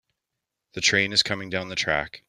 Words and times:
The 0.73 0.81
train 0.81 1.13
is 1.13 1.21
coming 1.21 1.51
down 1.51 1.69
the 1.69 1.75
track. 1.75 2.19